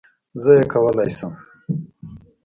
[0.41, 1.33] زه یې کولای شم